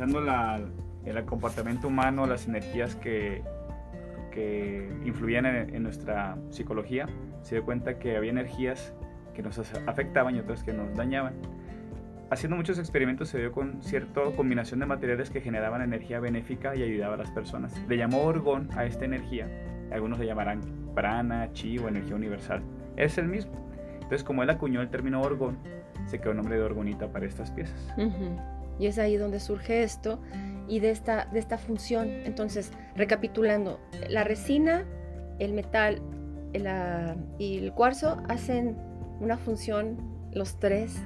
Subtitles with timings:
[0.00, 0.70] analizando
[1.04, 3.42] el comportamiento humano, las energías que,
[4.30, 7.06] que influían en, nuestra psicología,
[7.42, 8.94] se dio cuenta que había energías
[9.34, 11.34] que nos afectaban y otras que nos dañaban.
[12.30, 16.82] Haciendo muchos experimentos se dio con cierta combinación de materiales que generaban energía benéfica y
[16.82, 17.78] ayudaba a las personas.
[17.88, 19.48] Le llamó orgón a esta energía,
[19.92, 20.60] algunos le llamarán
[20.94, 22.62] prana, chi o energía universal.
[22.96, 23.52] Es el mismo.
[23.94, 25.58] Entonces, como él acuñó el término orgón,
[26.06, 27.94] se quedó el nombre de orgonita para estas piezas.
[28.78, 30.18] Y es ahí donde surge esto
[30.68, 32.08] y de esta, de esta función.
[32.24, 34.84] Entonces, recapitulando, la resina,
[35.38, 36.00] el metal
[37.38, 38.76] y el cuarzo hacen
[39.20, 39.96] una función,
[40.32, 40.96] los tres,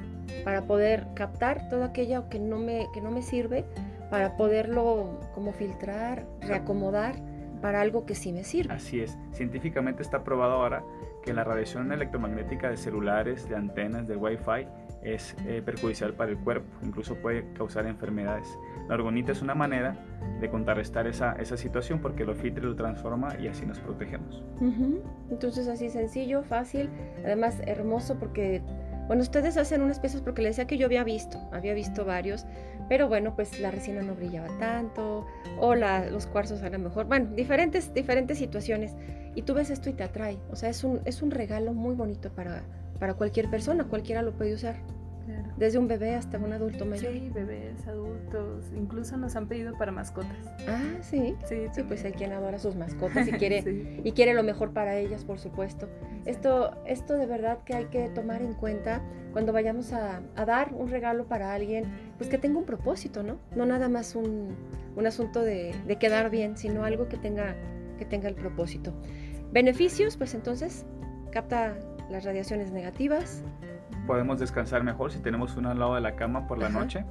[0.45, 3.65] para poder captar todo aquello que no me, que no me sirve,
[4.11, 7.17] para poderlo como filtrar, reacomodar
[7.61, 8.75] para algo que sí me sirve.
[8.75, 10.83] Así es, científicamente está probado ahora
[11.23, 14.69] que la radiación electromagnética de celulares, de antenas, de Wi-Fi
[15.03, 18.49] es eh, perjudicial para el cuerpo, incluso puede causar enfermedades.
[18.89, 19.97] La orgonita es una manera
[20.41, 24.45] de contrarrestar esa, esa situación porque lo filtra y lo transforma y así nos protegemos.
[25.31, 26.91] Entonces así sencillo, fácil,
[27.25, 28.63] además hermoso porque,
[29.07, 32.47] bueno, ustedes hacen unas piezas porque les decía que yo había visto, había visto varios,
[32.89, 35.27] pero bueno, pues la resina no brillaba tanto
[35.59, 38.95] o la, los cuarzos eran mejor, bueno, diferentes, diferentes situaciones.
[39.35, 41.95] Y tú ves esto y te atrae, o sea, es un, es un regalo muy
[41.95, 42.63] bonito para,
[42.99, 44.77] para cualquier persona, cualquiera lo puede usar.
[45.57, 47.13] Desde un bebé hasta un adulto mayor.
[47.13, 50.37] Sí, bebés, adultos, incluso nos han pedido para mascotas.
[50.69, 51.35] Ah, sí.
[51.49, 54.99] Sí, sí pues hay quien adora sus mascotas y quiere, y quiere lo mejor para
[54.99, 55.89] ellas, por supuesto.
[56.27, 60.91] Esto, esto de verdad que hay que tomar en cuenta cuando vayamos a, dar un
[60.91, 61.85] regalo para alguien,
[62.19, 63.39] pues que tenga un propósito, ¿no?
[63.55, 64.57] No nada más un,
[64.95, 67.55] un asunto de, de, quedar bien, sino algo que tenga,
[67.99, 68.93] que tenga el propósito.
[69.53, 70.85] Beneficios, pues entonces
[71.31, 71.77] capta
[72.11, 73.43] las radiaciones negativas,
[74.07, 77.05] podemos descansar mejor si tenemos uno al lado de la cama por la noche.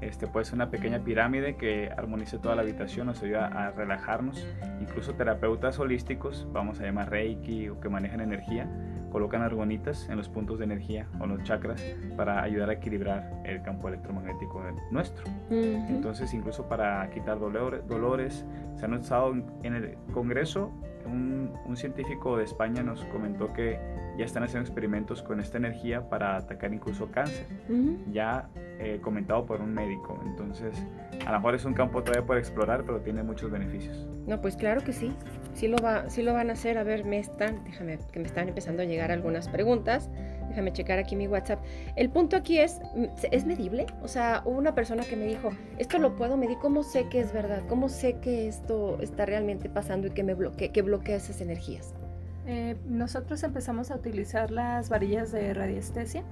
[0.00, 4.44] Este puede ser una pequeña pirámide que armonice toda la habitación, nos ayuda a relajarnos.
[4.80, 8.68] Incluso terapeutas holísticos, vamos a llamar Reiki o que manejan energía,
[9.12, 11.80] colocan argonitas en los puntos de energía o los chakras
[12.16, 15.24] para ayudar a equilibrar el campo electromagnético nuestro.
[15.50, 18.44] Entonces, incluso para quitar dolores, dolores,
[18.74, 20.72] se han usado en el Congreso
[21.06, 23.78] un, científico de España nos comentó que
[24.18, 27.46] ya están haciendo experimentos con esta energía para atacar incluso cáncer,
[28.10, 30.20] ya eh, comentado por un médico.
[30.26, 30.76] Entonces,
[31.26, 34.06] a lo mejor es un campo todavía por explorar, pero tiene muchos beneficios.
[34.26, 35.12] No, pues claro que sí,
[35.54, 36.76] sí lo, va, sí lo van a hacer.
[36.76, 40.10] A ver, me están, déjame, que me están empezando a llegar algunas preguntas.
[40.52, 41.60] Déjame checar aquí mi WhatsApp.
[41.96, 42.78] El punto aquí es,
[43.30, 43.86] ¿es medible?
[44.02, 45.48] O sea, hubo una persona que me dijo,
[45.78, 47.62] esto lo puedo medir, ¿cómo sé que es verdad?
[47.70, 51.94] ¿Cómo sé que esto está realmente pasando y que me bloquea, que bloquea esas energías?
[52.46, 56.22] Eh, nosotros empezamos a utilizar las varillas de radiestesia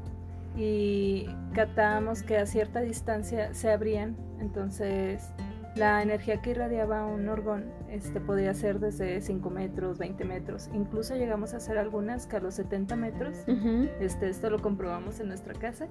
[0.55, 5.31] y captamos que a cierta distancia se abrían, entonces
[5.77, 10.69] la energía que irradiaba un orgón este, podía ser desde 5 metros, 20 metros.
[10.75, 13.39] Incluso llegamos a hacer algunas que a los 70 metros,
[14.01, 15.87] este, esto lo comprobamos en nuestra casa,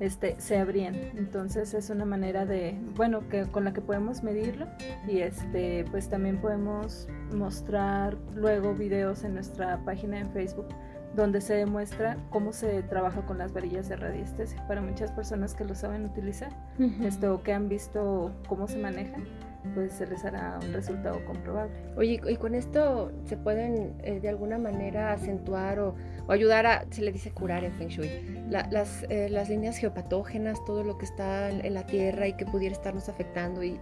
[0.00, 0.94] este, se abrían.
[1.16, 4.66] Entonces es una manera de, bueno, que, con la que podemos medirlo
[5.08, 10.68] y este, pues también podemos mostrar luego videos en nuestra página en Facebook
[11.14, 15.64] donde se demuestra cómo se trabaja con las varillas de radiestesia para muchas personas que
[15.64, 16.50] lo saben utilizar
[17.02, 19.24] esto, o que han visto cómo se manejan
[19.72, 21.72] pues se les hará un resultado comprobable.
[21.96, 25.94] Oye, y con esto se pueden eh, de alguna manera acentuar o,
[26.28, 28.10] ayudar a, se le dice curar en Feng Shui,
[28.50, 32.74] las, eh, las líneas geopatógenas, todo lo que está en, la tierra y que pudiera
[32.74, 33.80] estarnos afectando y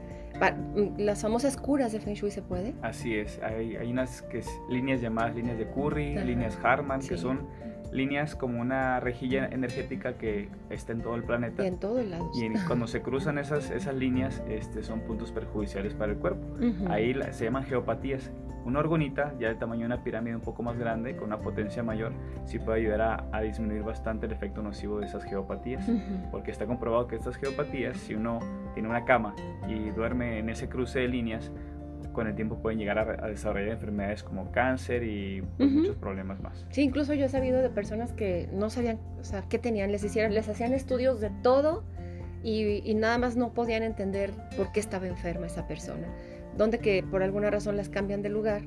[0.98, 2.74] las famosas curas de Feng Shui se puede.
[2.82, 7.46] Así es, hay, hay unas que líneas llamadas líneas de Curry, líneas Harman, que son
[7.92, 11.62] líneas como una rejilla energética que está en todo el planeta.
[11.62, 12.30] Y en todo el lado.
[12.34, 16.46] Y cuando se cruzan esas, esas líneas, este, son puntos perjudiciales para el cuerpo.
[16.88, 18.30] Ahí se llaman geopatías.
[18.64, 21.82] Una orgonita, ya del tamaño de una pirámide un poco más grande, con una potencia
[21.82, 22.12] mayor,
[22.44, 25.84] sí puede ayudar a, disminuir bastante el efecto nocivo de esas geopatías.
[26.30, 28.38] Porque está comprobado que estas geopatías, si uno
[28.74, 29.34] tiene una cama
[29.68, 31.50] y duerme en ese cruce de líneas,
[32.12, 36.64] con el tiempo pueden llegar a, desarrollar enfermedades como cáncer y pues, muchos problemas más.
[36.70, 40.04] Sí, incluso yo he sabido de personas que no sabían, o sea, qué tenían, les
[40.04, 41.84] hicieron, les hacían estudios de todo
[42.44, 46.08] y, nada más no podían entender por qué estaba enferma esa persona.
[46.56, 48.62] Donde que por alguna razón las cambian de lugar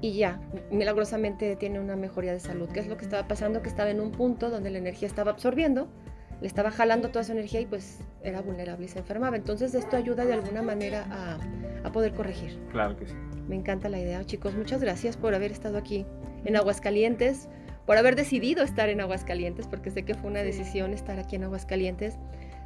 [0.00, 0.40] y ya,
[0.70, 2.68] milagrosamente tiene una mejoría de salud.
[2.72, 3.62] ¿Qué es lo que estaba pasando?
[3.62, 5.88] Que estaba en un punto donde la energía estaba absorbiendo
[6.42, 9.36] le estaba jalando toda su energía y pues era vulnerable y se enfermaba.
[9.36, 11.38] Entonces esto ayuda de alguna manera a,
[11.86, 12.58] a poder corregir.
[12.72, 13.14] Claro que sí.
[13.48, 14.54] Me encanta la idea, chicos.
[14.54, 16.04] Muchas gracias por haber estado aquí
[16.44, 17.48] en Aguascalientes,
[17.86, 21.44] por haber decidido estar en Aguascalientes, porque sé que fue una decisión estar aquí en
[21.44, 22.18] Aguascalientes.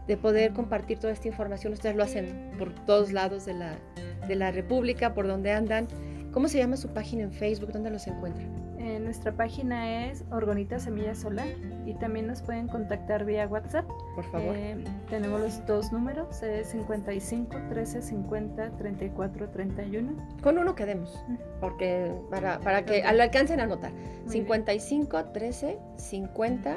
[0.06, 1.72] de poder compartir toda esta información.
[1.72, 3.76] Ustedes lo hacen por todos lados de la,
[4.26, 5.88] de la República, por donde andan.
[6.32, 7.72] ¿Cómo se llama su página en Facebook?
[7.72, 8.66] ¿Dónde los encuentran?
[8.78, 11.48] Eh, nuestra página es Orgonita Semilla Solar
[11.86, 13.84] y también nos pueden contactar vía WhatsApp.
[14.14, 14.54] Por favor.
[14.54, 14.76] Eh,
[15.08, 20.12] tenemos los dos números, es 55 13 50 34 31.
[20.42, 21.18] Con uno quedemos,
[21.60, 23.90] porque para, para que lo alcancen a anotar.
[24.28, 26.76] 55 13 50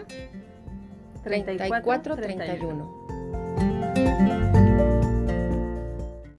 [1.24, 3.19] 34 31.